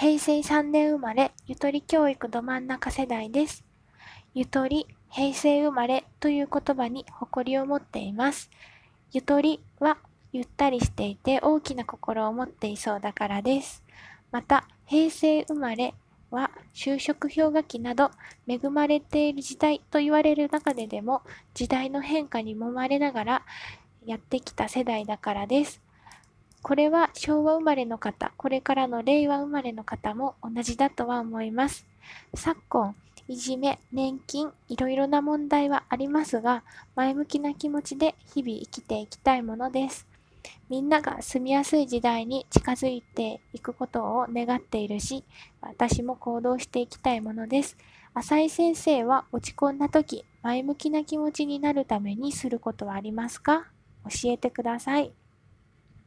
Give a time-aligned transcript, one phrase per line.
[0.00, 3.64] 平成3年生まれ、ゆとり教育ど真ん中世代です。
[4.32, 8.48] ゆとり、平成生まれという言葉に誇りを持っています。
[9.10, 9.98] ゆとりは
[10.32, 13.82] ゆったりしていて大きな心を持っていそうだからです。
[14.30, 15.94] また、平成生まれ
[16.30, 18.12] は就職氷河期など
[18.46, 21.22] 恵まれている時代と言われる中ででも
[21.54, 23.42] 時代の変化に揉まれながら
[24.06, 25.82] やってきた世代だからです。
[26.62, 31.86] これは昭和生まれの方、これからの令和生まれの方も同じだとは思います。
[32.34, 32.94] 昨今、
[33.26, 36.64] いじめ、年金、いろいろな問題はありますが、
[36.94, 40.06] 前向きな気持ちで日々生きていきたいものです。
[40.68, 45.24] みんなが住みやすい時代に近づいていくことを願っているし、
[45.62, 47.76] 私も行動していきたいものです。
[48.14, 53.66] 浅井先生は落ち込んだ時、前向きな気持ちになるためにすることはありますか？
[54.04, 55.12] 教えてください。